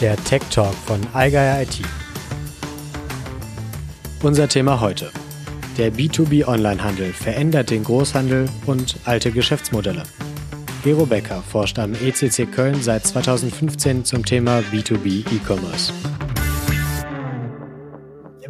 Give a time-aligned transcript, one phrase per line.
[0.00, 1.82] der Tech Talk von iGuy IT.
[4.22, 5.10] Unser Thema heute.
[5.76, 10.04] Der B2B Onlinehandel verändert den Großhandel und alte Geschäftsmodelle.
[10.84, 15.92] Gero Becker forscht am ECC Köln seit 2015 zum Thema B2B E-Commerce.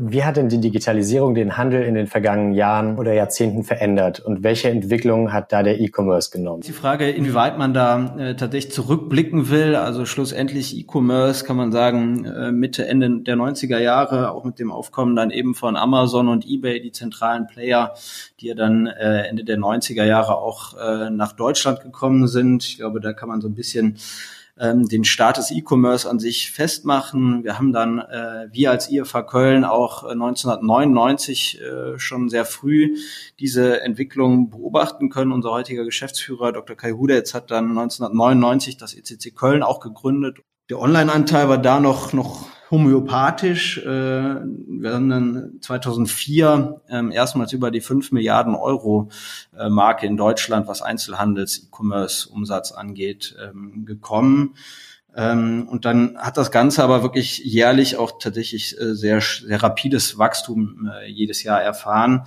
[0.02, 4.42] Wie hat denn die Digitalisierung den Handel in den vergangenen Jahren oder Jahrzehnten verändert und
[4.42, 6.62] welche Entwicklung hat da der E-Commerce genommen?
[6.62, 12.24] Die Frage, inwieweit man da äh, tatsächlich zurückblicken will, also schlussendlich E-Commerce kann man sagen,
[12.24, 16.46] äh, Mitte, Ende der 90er Jahre, auch mit dem Aufkommen dann eben von Amazon und
[16.46, 17.92] eBay, die zentralen Player,
[18.40, 22.64] die ja dann äh, Ende der 90er Jahre auch äh, nach Deutschland gekommen sind.
[22.64, 23.98] Ich glaube, da kann man so ein bisschen
[24.60, 27.42] ähm, den Start des E-Commerce an sich festmachen.
[27.44, 32.96] Wir haben dann, äh, wir als IFA Köln, auch 1999 äh, schon sehr früh
[33.38, 35.32] diese Entwicklung beobachten können.
[35.32, 36.76] Unser heutiger Geschäftsführer Dr.
[36.76, 40.40] Kai Hudetz hat dann 1999 das ECC Köln auch gegründet.
[40.70, 43.78] Der Online-Anteil war da noch, noch homöopathisch.
[43.78, 49.10] Äh, wir haben dann 2004 ähm, erstmals über die 5 Milliarden Euro
[49.58, 54.54] äh, Marke in Deutschland, was Einzelhandels-E-Commerce-Umsatz angeht, ähm, gekommen.
[55.16, 60.18] Ähm, und dann hat das Ganze aber wirklich jährlich auch tatsächlich äh, sehr, sehr rapides
[60.18, 62.26] Wachstum äh, jedes Jahr erfahren.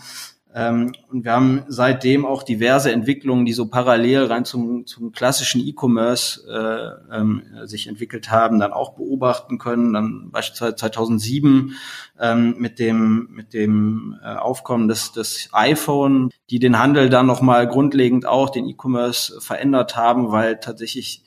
[0.56, 5.66] Ähm, und wir haben seitdem auch diverse Entwicklungen, die so parallel rein zum, zum klassischen
[5.66, 9.94] E-Commerce äh, ähm, sich entwickelt haben, dann auch beobachten können.
[9.94, 11.76] Dann beispielsweise 2007
[12.20, 17.42] ähm, mit dem mit dem äh, Aufkommen des, des iPhone, die den Handel dann noch
[17.42, 21.24] mal grundlegend auch den E-Commerce verändert haben, weil tatsächlich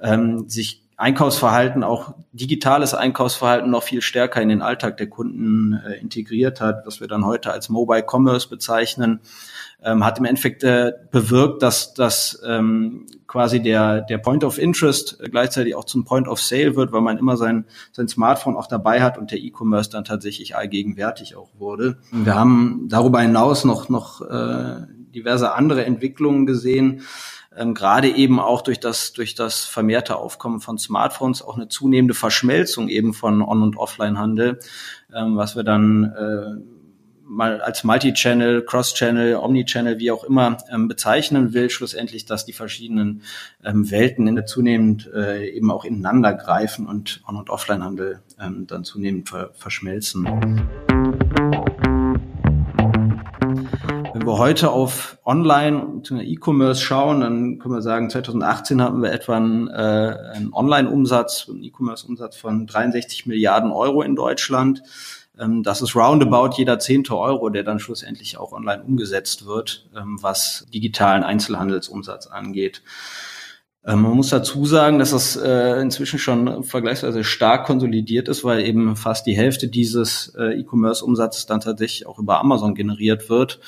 [0.00, 5.94] ähm, sich Einkaufsverhalten, auch digitales Einkaufsverhalten noch viel stärker in den Alltag der Kunden äh,
[5.94, 9.20] integriert hat, was wir dann heute als Mobile Commerce bezeichnen,
[9.82, 15.18] ähm, hat im Endeffekt äh, bewirkt, dass, dass ähm, quasi der, der Point of Interest
[15.30, 19.00] gleichzeitig auch zum Point of Sale wird, weil man immer sein, sein Smartphone auch dabei
[19.00, 21.96] hat und der E-Commerce dann tatsächlich allgegenwärtig auch wurde.
[22.12, 27.02] Wir haben darüber hinaus noch, noch äh, diverse andere Entwicklungen gesehen
[27.56, 32.14] ähm, gerade eben auch durch das, durch das vermehrte Aufkommen von Smartphones auch eine zunehmende
[32.14, 34.60] Verschmelzung eben von On- und Offline-Handel,
[35.14, 36.80] ähm, was wir dann äh,
[37.30, 43.22] mal als Multi-Channel, Cross-Channel, Omni-Channel, wie auch immer ähm, bezeichnen will, schlussendlich, dass die verschiedenen
[43.64, 48.66] ähm, Welten in der zunehmend äh, eben auch ineinander greifen und On- und Offline-Handel ähm,
[48.66, 50.26] dann zunehmend ver verschmelzen.
[54.30, 59.36] Wir heute auf Online und E-Commerce schauen, dann können wir sagen, 2018 hatten wir etwa
[59.36, 64.82] einen, äh, einen Online-Umsatz, einen E-Commerce-Umsatz von 63 Milliarden Euro in Deutschland.
[65.38, 70.18] Ähm, das ist roundabout jeder zehnte Euro, der dann schlussendlich auch online umgesetzt wird, ähm,
[70.20, 72.82] was digitalen Einzelhandelsumsatz angeht.
[73.84, 78.60] Ähm, man muss dazu sagen, dass das äh, inzwischen schon vergleichsweise stark konsolidiert ist, weil
[78.60, 83.60] eben fast die Hälfte dieses äh, E-Commerce-Umsatzes dann tatsächlich auch über Amazon generiert wird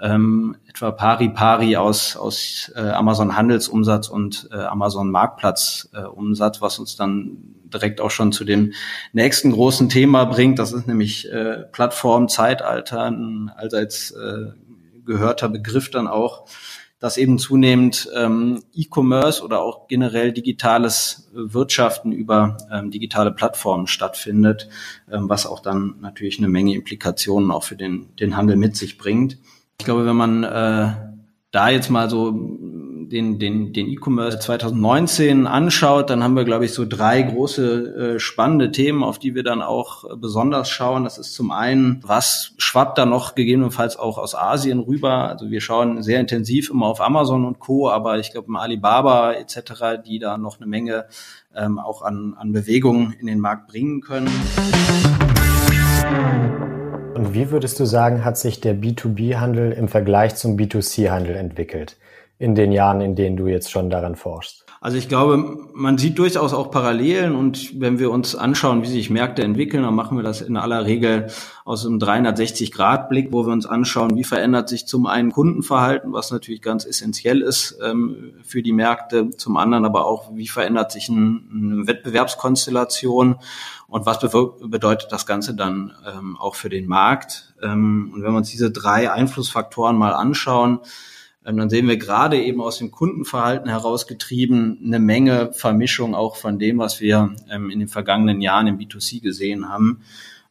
[0.00, 6.62] ähm, etwa pari pari aus, aus äh, Amazon Handelsumsatz und äh, Amazon Marktplatzumsatz, äh, Umsatz,
[6.62, 8.72] was uns dann direkt auch schon zu dem
[9.12, 10.58] nächsten großen Thema bringt.
[10.58, 14.52] Das ist nämlich äh, Plattform, Zeitalter, ein allseits äh,
[15.04, 16.46] gehörter Begriff dann auch,
[16.98, 24.68] dass eben zunehmend ähm, E-Commerce oder auch generell digitales Wirtschaften über ähm, digitale Plattformen stattfindet,
[25.10, 28.98] ähm, was auch dann natürlich eine Menge Implikationen auch für den, den Handel mit sich
[28.98, 29.38] bringt.
[29.80, 30.92] Ich glaube, wenn man äh,
[31.52, 36.74] da jetzt mal so den, den, den E-Commerce 2019 anschaut, dann haben wir, glaube ich,
[36.74, 41.04] so drei große äh, spannende Themen, auf die wir dann auch äh, besonders schauen.
[41.04, 45.30] Das ist zum einen, was schwappt da noch gegebenenfalls auch aus Asien rüber?
[45.30, 50.02] Also wir schauen sehr intensiv immer auf Amazon und Co., aber ich glaube, Alibaba etc.,
[50.06, 51.06] die da noch eine Menge
[51.56, 54.28] ähm, auch an, an Bewegungen in den Markt bringen können.
[57.32, 61.96] Wie würdest du sagen, hat sich der B2B-Handel im Vergleich zum B2C-Handel entwickelt
[62.38, 64.66] in den Jahren, in denen du jetzt schon daran forschst?
[64.82, 69.10] Also ich glaube, man sieht durchaus auch Parallelen und wenn wir uns anschauen, wie sich
[69.10, 71.26] Märkte entwickeln, dann machen wir das in aller Regel
[71.66, 76.62] aus einem 360-Grad-Blick, wo wir uns anschauen, wie verändert sich zum einen Kundenverhalten, was natürlich
[76.62, 81.50] ganz essentiell ist ähm, für die Märkte, zum anderen aber auch, wie verändert sich ein,
[81.52, 83.36] eine Wettbewerbskonstellation
[83.86, 87.52] und was bedeutet das Ganze dann ähm, auch für den Markt.
[87.62, 90.80] Ähm, und wenn wir uns diese drei Einflussfaktoren mal anschauen,
[91.42, 96.78] dann sehen wir gerade eben aus dem Kundenverhalten herausgetrieben eine Menge Vermischung auch von dem,
[96.78, 100.02] was wir ähm, in den vergangenen Jahren im B2C gesehen haben.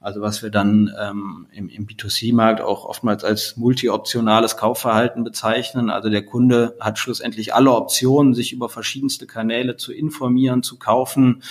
[0.01, 5.89] Also was wir dann ähm, im, im B2C-Markt auch oftmals als multi-optionales Kaufverhalten bezeichnen.
[5.89, 11.43] Also der Kunde hat schlussendlich alle Optionen, sich über verschiedenste Kanäle zu informieren, zu kaufen,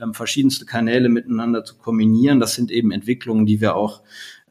[0.00, 2.38] ähm, verschiedenste Kanäle miteinander zu kombinieren.
[2.38, 4.02] Das sind eben Entwicklungen, die wir auch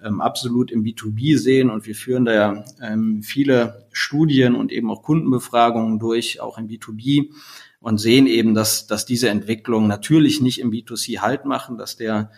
[0.05, 4.89] ähm, absolut im B2B sehen und wir führen da ja ähm, viele Studien und eben
[4.91, 7.31] auch Kundenbefragungen durch, auch im B2B
[7.79, 12.31] und sehen eben, dass, dass diese Entwicklungen natürlich nicht im B2C Halt machen, dass der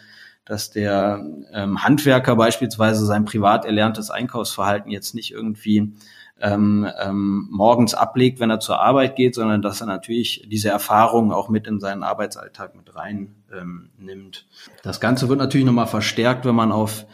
[0.48, 5.92] dass der ähm, Handwerker beispielsweise sein privat erlerntes Einkaufsverhalten jetzt nicht irgendwie
[6.40, 11.32] ähm, ähm, morgens ablegt, wenn er zur Arbeit geht, sondern dass er natürlich diese Erfahrungen
[11.32, 14.46] auch mit in seinen Arbeitsalltag mit rein ähm, nimmt.
[14.84, 17.06] Das Ganze wird natürlich nochmal verstärkt, wenn man auf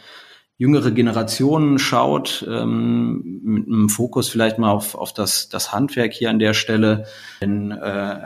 [0.56, 6.30] jüngere Generationen schaut, ähm, mit einem Fokus vielleicht mal auf, auf das, das Handwerk hier
[6.30, 7.06] an der Stelle,
[7.40, 7.74] wenn äh,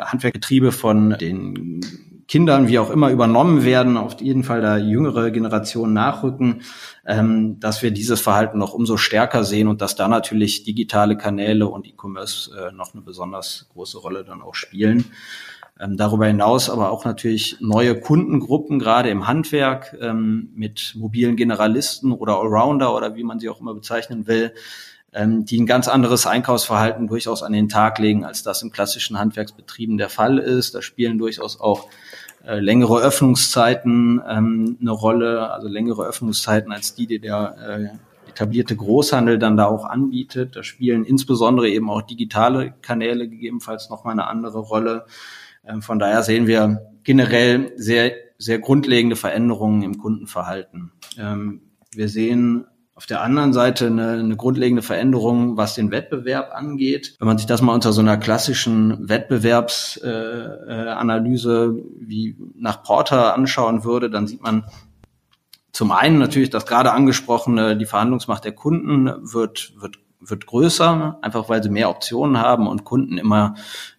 [0.04, 1.80] Handwerkbetriebe von den
[2.28, 6.60] Kindern, wie auch immer, übernommen werden, auf jeden Fall da jüngere Generationen nachrücken,
[7.06, 11.66] ähm, dass wir dieses Verhalten noch umso stärker sehen und dass da natürlich digitale Kanäle
[11.68, 15.06] und E-Commerce äh, noch eine besonders große Rolle dann auch spielen.
[15.80, 22.12] Ähm, darüber hinaus aber auch natürlich neue Kundengruppen, gerade im Handwerk, ähm, mit mobilen Generalisten
[22.12, 24.52] oder Allrounder oder wie man sie auch immer bezeichnen will,
[25.12, 29.18] ähm, die ein ganz anderes Einkaufsverhalten durchaus an den Tag legen, als das im klassischen
[29.18, 30.74] Handwerksbetrieben der Fall ist.
[30.74, 31.88] Da spielen durchaus auch
[32.44, 37.56] äh, längere Öffnungszeiten ähm, eine Rolle, also längere Öffnungszeiten als die, die der
[37.94, 40.56] äh, etablierte Großhandel dann da auch anbietet.
[40.56, 45.06] Da spielen insbesondere eben auch digitale Kanäle gegebenenfalls nochmal eine andere Rolle.
[45.68, 50.92] Ähm, von daher sehen wir generell sehr, sehr grundlegende Veränderungen im Kundenverhalten.
[51.18, 51.60] Ähm,
[51.94, 57.14] wir sehen auf der anderen Seite eine, eine grundlegende Veränderung, was den Wettbewerb angeht.
[57.20, 63.84] Wenn man sich das mal unter so einer klassischen Wettbewerbsanalyse äh, wie nach Porter anschauen
[63.84, 64.64] würde, dann sieht man
[65.70, 71.48] zum einen natürlich das gerade angesprochene, die Verhandlungsmacht der Kunden wird, wird wird größer, einfach
[71.48, 73.54] weil sie mehr Optionen haben und Kunden immer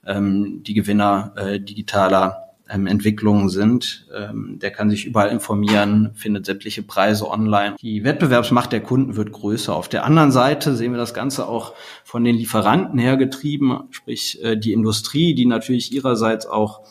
[0.05, 4.07] ähm, die Gewinner äh, digitaler ähm, Entwicklungen sind.
[4.15, 7.75] Ähm, der kann sich überall informieren, findet sämtliche Preise online.
[7.81, 9.75] Die Wettbewerbsmacht der Kunden wird größer.
[9.75, 11.73] Auf der anderen Seite sehen wir das Ganze auch
[12.03, 16.81] von den Lieferanten her getrieben, sprich äh, die Industrie, die natürlich ihrerseits auch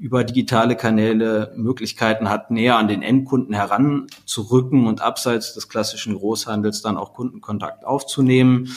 [0.00, 6.80] über digitale Kanäle Möglichkeiten hat, näher an den Endkunden heranzurücken und abseits des klassischen Großhandels
[6.80, 8.70] dann auch Kundenkontakt aufzunehmen.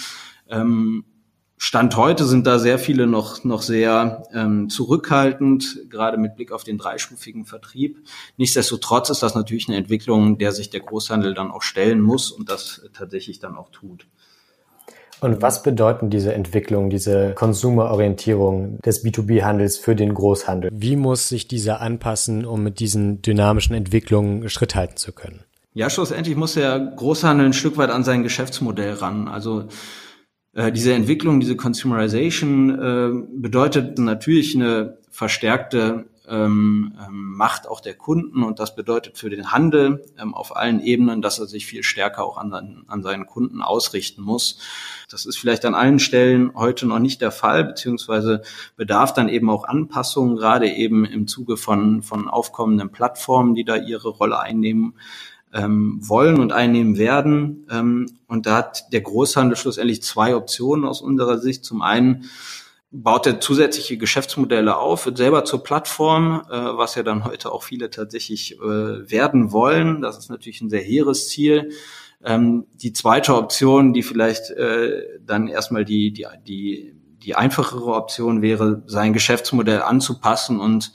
[0.49, 1.05] Ähm,
[1.57, 6.65] Stand heute sind da sehr viele noch, noch sehr ähm, zurückhaltend, gerade mit Blick auf
[6.65, 8.05] den dreistufigen Vertrieb.
[8.35, 12.49] Nichtsdestotrotz ist das natürlich eine Entwicklung, der sich der Großhandel dann auch stellen muss und
[12.49, 14.07] das tatsächlich dann auch tut.
[15.23, 20.69] Und was bedeuten diese Entwicklungen, diese Konsumerorientierung des B2B-Handels für den Großhandel?
[20.73, 25.45] Wie muss sich dieser anpassen, um mit diesen dynamischen Entwicklungen Schritt halten zu können?
[25.73, 29.29] Ja, schlussendlich muss der Großhandel ein Stück weit an sein Geschäftsmodell ran.
[29.29, 29.63] Also
[30.55, 37.95] äh, diese Entwicklung, diese Consumerization äh, bedeutet natürlich eine verstärkte ähm, ähm, Macht auch der
[37.95, 41.83] Kunden und das bedeutet für den Handel ähm, auf allen Ebenen, dass er sich viel
[41.83, 44.59] stärker auch an, an seinen Kunden ausrichten muss.
[45.09, 48.41] Das ist vielleicht an allen Stellen heute noch nicht der Fall, beziehungsweise
[48.77, 53.75] bedarf dann eben auch Anpassungen, gerade eben im Zuge von, von aufkommenden Plattformen, die da
[53.75, 54.95] ihre Rolle einnehmen
[55.53, 57.67] ähm, wollen und einnehmen werden.
[57.69, 61.63] Ähm, und da hat der Großhandel schlussendlich zwei Optionen aus unserer Sicht.
[61.63, 62.25] Zum einen
[62.95, 67.63] baut er zusätzliche Geschäftsmodelle auf, wird selber zur Plattform, äh, was ja dann heute auch
[67.63, 70.01] viele tatsächlich äh, werden wollen.
[70.01, 71.71] Das ist natürlich ein sehr hehres Ziel.
[72.23, 78.43] Ähm, die zweite Option, die vielleicht äh, dann erstmal die, die, die, die einfachere Option
[78.43, 80.93] wäre, sein Geschäftsmodell anzupassen und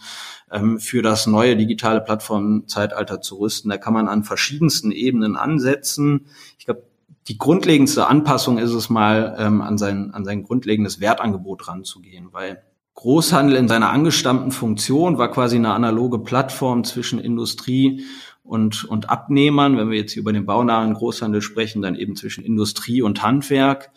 [0.53, 3.71] ähm, für das neue digitale Plattformzeitalter zu rüsten.
[3.71, 6.27] Da kann man an verschiedensten Ebenen ansetzen.
[6.61, 6.85] Ich glaube,
[7.29, 12.63] die grundlegendste Anpassung ist es mal, ähm, an, sein, an sein grundlegendes Wertangebot ranzugehen, weil
[12.95, 18.05] Großhandel in seiner angestammten Funktion war quasi eine analoge Plattform zwischen Industrie
[18.43, 19.77] und, und Abnehmern.
[19.77, 23.91] Wenn wir jetzt hier über den baunahen Großhandel sprechen, dann eben zwischen Industrie und Handwerk.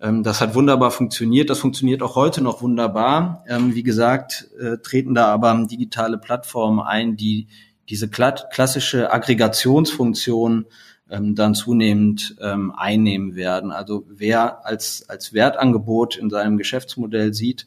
[0.00, 1.50] Ähm, das hat wunderbar funktioniert.
[1.50, 3.44] Das funktioniert auch heute noch wunderbar.
[3.46, 7.46] Ähm, wie gesagt, äh, treten da aber digitale Plattformen ein, die
[7.88, 10.66] diese klassische Aggregationsfunktion
[11.10, 13.72] ähm, dann zunehmend ähm, einnehmen werden.
[13.72, 17.66] Also wer als, als Wertangebot in seinem Geschäftsmodell sieht,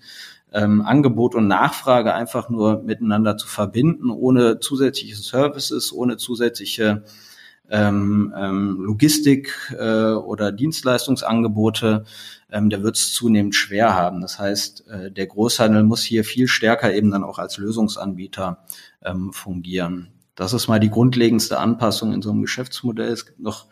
[0.53, 7.03] ähm, Angebot und Nachfrage einfach nur miteinander zu verbinden, ohne zusätzliche Services, ohne zusätzliche
[7.69, 12.03] ähm, ähm, Logistik äh, oder Dienstleistungsangebote,
[12.51, 14.21] ähm, der wird es zunehmend schwer haben.
[14.21, 18.59] Das heißt, äh, der Großhandel muss hier viel stärker eben dann auch als Lösungsanbieter
[19.01, 20.12] ähm, fungieren.
[20.35, 23.11] Das ist mal die grundlegendste Anpassung in so einem Geschäftsmodell.
[23.11, 23.67] Es gibt noch,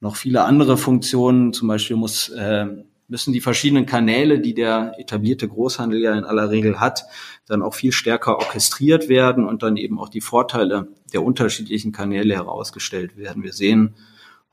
[0.00, 1.52] noch viele andere Funktionen.
[1.52, 2.66] Zum Beispiel muss, äh,
[3.06, 7.04] müssen die verschiedenen Kanäle, die der etablierte Großhandel ja in aller Regel hat,
[7.46, 12.34] dann auch viel stärker orchestriert werden und dann eben auch die Vorteile der unterschiedlichen Kanäle
[12.34, 13.42] herausgestellt werden.
[13.42, 13.94] Wir sehen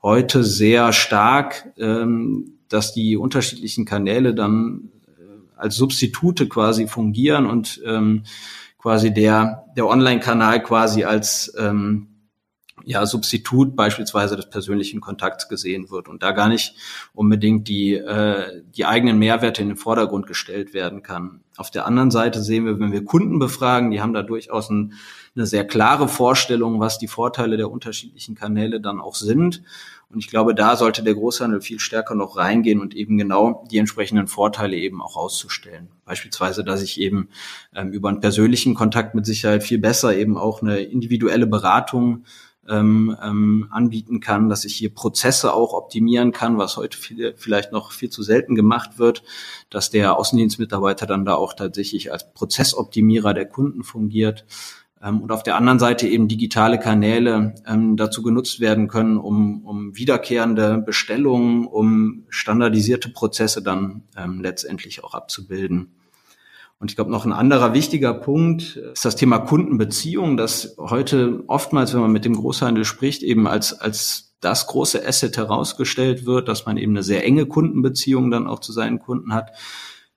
[0.02, 7.80] heute sehr stark, ähm, dass die unterschiedlichen Kanäle dann äh, als Substitute quasi fungieren und
[7.84, 8.24] ähm,
[8.82, 12.08] quasi der, der Online-Kanal quasi als ähm,
[12.84, 16.74] ja, Substitut beispielsweise des persönlichen Kontakts gesehen wird und da gar nicht
[17.14, 21.42] unbedingt die, äh, die eigenen Mehrwerte in den Vordergrund gestellt werden kann.
[21.56, 24.94] Auf der anderen Seite sehen wir, wenn wir Kunden befragen, die haben da durchaus ein,
[25.36, 29.62] eine sehr klare Vorstellung, was die Vorteile der unterschiedlichen Kanäle dann auch sind.
[30.12, 33.78] Und ich glaube, da sollte der Großhandel viel stärker noch reingehen und eben genau die
[33.78, 35.88] entsprechenden Vorteile eben auch auszustellen.
[36.04, 37.28] Beispielsweise, dass ich eben
[37.74, 42.24] ähm, über einen persönlichen Kontakt mit Sicherheit viel besser eben auch eine individuelle Beratung
[42.68, 47.72] ähm, ähm, anbieten kann, dass ich hier Prozesse auch optimieren kann, was heute viel, vielleicht
[47.72, 49.24] noch viel zu selten gemacht wird,
[49.70, 54.44] dass der Außendienstmitarbeiter dann da auch tatsächlich als Prozessoptimierer der Kunden fungiert
[55.02, 59.96] und auf der anderen Seite eben digitale Kanäle ähm, dazu genutzt werden können, um, um
[59.96, 65.94] wiederkehrende Bestellungen, um standardisierte Prozesse dann ähm, letztendlich auch abzubilden.
[66.78, 71.94] Und ich glaube, noch ein anderer wichtiger Punkt ist das Thema Kundenbeziehung, das heute oftmals,
[71.94, 76.66] wenn man mit dem Großhandel spricht, eben als, als das große Asset herausgestellt wird, dass
[76.66, 79.52] man eben eine sehr enge Kundenbeziehung dann auch zu seinen Kunden hat.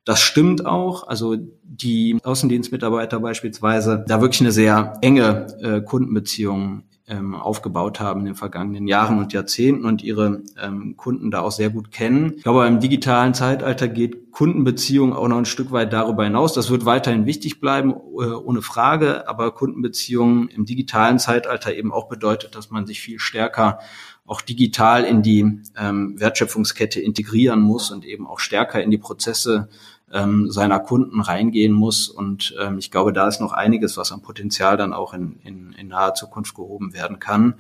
[0.06, 1.08] Das stimmt auch.
[1.08, 8.26] Also die Außendienstmitarbeiter beispielsweise da wirklich eine sehr enge äh, Kundenbeziehung ähm, aufgebaut haben in
[8.28, 12.34] den vergangenen Jahren und Jahrzehnten und ihre ähm, Kunden da auch sehr gut kennen.
[12.38, 16.54] Ich glaube, im digitalen Zeitalter geht Kundenbeziehung auch noch ein Stück weit darüber hinaus.
[16.54, 19.28] Das wird weiterhin wichtig bleiben, äh, ohne Frage.
[19.28, 23.80] Aber Kundenbeziehungen im digitalen Zeitalter eben auch bedeutet, dass man sich viel stärker
[24.28, 29.70] auch digital in die ähm, Wertschöpfungskette integrieren muss und eben auch stärker in die Prozesse
[30.12, 32.08] ähm, seiner Kunden reingehen muss.
[32.10, 35.74] Und ähm, ich glaube, da ist noch einiges, was am Potenzial dann auch in, in,
[35.74, 37.56] in naher Zukunft gehoben werden kann.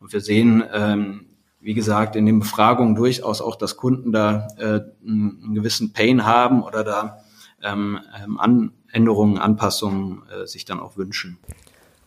[0.00, 1.26] Und wir sehen, ähm,
[1.60, 6.62] wie gesagt, in den Befragungen durchaus auch, dass Kunden da äh, einen gewissen Pain haben
[6.62, 7.18] oder da
[7.62, 11.38] ähm, ähm, An Änderungen, Anpassungen äh, sich dann auch wünschen.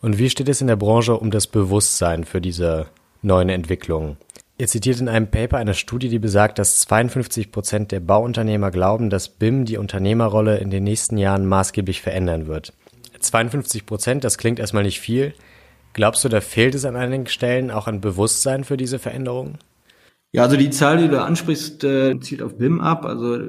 [0.02, 2.88] Und wie steht es in der Branche um das Bewusstsein für diese
[3.22, 4.18] neuen Entwicklungen?
[4.58, 9.10] Ihr zitiert in einem Paper eine Studie, die besagt, dass 52 Prozent der Bauunternehmer glauben,
[9.10, 12.74] dass BIM die Unternehmerrolle in den nächsten Jahren maßgeblich verändern wird.
[13.20, 15.34] 52 Prozent, das klingt erstmal nicht viel.
[15.94, 19.58] Glaubst du, da fehlt es an einigen Stellen auch an Bewusstsein für diese Veränderungen?
[20.32, 23.06] Ja, also die Zahl, die du ansprichst, äh, zielt auf BIM ab.
[23.06, 23.40] Also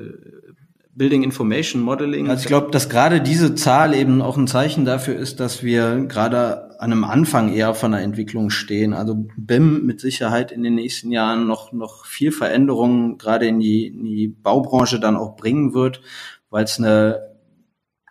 [0.95, 2.29] Building Information Modeling.
[2.29, 6.05] Also ich glaube, dass gerade diese Zahl eben auch ein Zeichen dafür ist, dass wir
[6.07, 8.93] gerade an einem Anfang eher von der Entwicklung stehen.
[8.93, 13.87] Also BIM mit Sicherheit in den nächsten Jahren noch, noch viel Veränderungen gerade in die,
[13.87, 16.01] in die Baubranche dann auch bringen wird,
[16.51, 17.33] weil es eine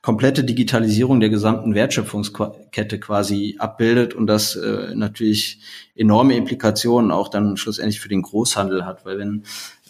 [0.01, 5.59] komplette Digitalisierung der gesamten Wertschöpfungskette quasi abbildet und das äh, natürlich
[5.93, 9.43] enorme Implikationen auch dann schlussendlich für den Großhandel hat, weil wenn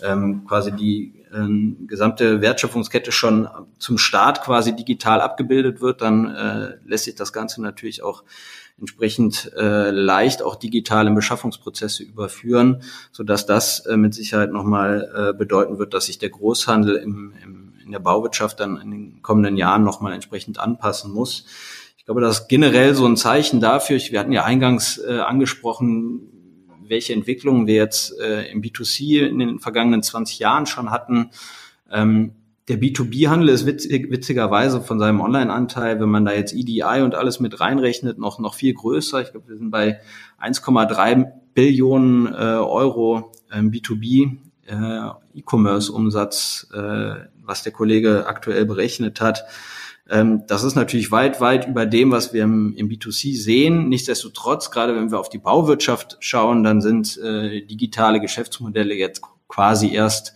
[0.04, 3.48] ähm, quasi die ähm, gesamte Wertschöpfungskette schon
[3.78, 8.24] zum Start quasi digital abgebildet wird, dann äh, lässt sich das Ganze natürlich auch
[8.82, 12.84] entsprechend äh, leicht auch digitale Beschaffungsprozesse überführen,
[13.14, 17.34] so dass das äh, mit Sicherheit nochmal äh, bedeuten wird, dass sich der Großhandel im,
[17.42, 21.46] im in der Bauwirtschaft dann in den kommenden Jahren nochmal entsprechend anpassen muss.
[21.98, 24.00] Ich glaube, das ist generell so ein Zeichen dafür.
[24.00, 26.22] Wir hatten ja eingangs äh, angesprochen,
[26.88, 31.32] welche Entwicklungen wir jetzt äh, im B2C in den vergangenen 20 Jahren schon hatten.
[31.92, 32.36] Ähm,
[32.72, 37.42] der B2B-Handel ist witzig, witzigerweise von seinem Online-Anteil, wenn man da jetzt EDI und alles
[37.42, 39.22] mit reinrechnet, noch, noch viel größer.
[39.22, 40.00] Ich glaube, wir sind bei
[40.42, 44.38] 1,3 Billionen äh, Euro ähm, B2B
[44.68, 44.76] äh,
[46.74, 49.44] äh, was der Kollege aktuell berechnet hat.
[50.10, 53.90] Ähm, das ist natürlich weit, weit über dem, was wir im, im B2C sehen.
[53.90, 59.94] Nichtsdestotrotz, gerade wenn wir auf die Bauwirtschaft schauen, dann sind äh, digitale Geschäftsmodelle jetzt quasi
[59.94, 60.34] erst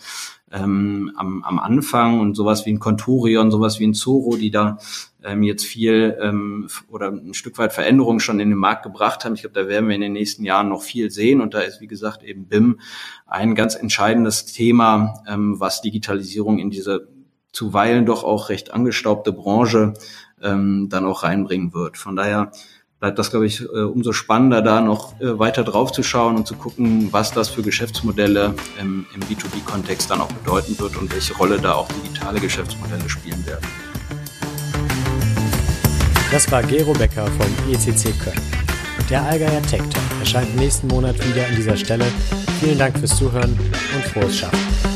[0.55, 4.77] ähm, am, am Anfang und sowas wie ein Conturion, sowas wie ein Zoro, die da
[5.23, 9.33] ähm, jetzt viel ähm, oder ein Stück weit Veränderungen schon in den Markt gebracht haben.
[9.33, 11.81] Ich glaube, da werden wir in den nächsten Jahren noch viel sehen und da ist,
[11.81, 12.79] wie gesagt, eben BIM
[13.27, 17.07] ein ganz entscheidendes Thema, ähm, was Digitalisierung in diese
[17.51, 19.93] zuweilen doch auch recht angestaubte Branche
[20.41, 21.97] ähm, dann auch reinbringen wird.
[21.97, 22.51] Von daher
[23.05, 26.47] bleibt das, glaube ich, äh, umso spannender, da noch äh, weiter drauf zu schauen und
[26.47, 31.35] zu gucken, was das für Geschäftsmodelle im, im B2B-Kontext dann auch bedeuten wird und welche
[31.35, 33.63] Rolle da auch digitale Geschäftsmodelle spielen werden.
[36.31, 38.41] Das war Gero Becker vom ECC Köln.
[39.07, 42.05] Der Allgeier Tech Talk erscheint nächsten Monat wieder an dieser Stelle.
[42.59, 43.51] Vielen Dank fürs Zuhören
[43.95, 44.94] und frohes Schaffen.